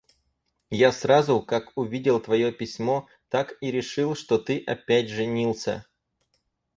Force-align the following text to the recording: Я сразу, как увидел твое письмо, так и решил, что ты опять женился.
Я 0.77 0.91
сразу, 0.91 1.43
как 1.43 1.77
увидел 1.77 2.19
твое 2.19 2.51
письмо, 2.51 3.07
так 3.29 3.53
и 3.61 3.69
решил, 3.69 4.15
что 4.15 4.39
ты 4.39 4.57
опять 4.57 5.09
женился. 5.09 5.85